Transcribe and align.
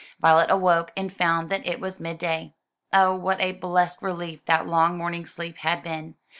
Violet 0.19 0.49
awoke, 0.49 0.91
and 0.97 1.13
found 1.13 1.51
that 1.51 1.63
it 1.63 1.79
was 1.79 1.99
mid 1.99 2.17
day. 2.17 2.55
Oh, 2.91 3.15
what 3.15 3.39
a 3.39 3.51
blessed 3.51 4.01
relief 4.01 4.43
that 4.47 4.65
long 4.65 4.97
morning 4.97 5.27
sleep 5.27 5.57
had 5.57 5.83
been. 5.83 6.15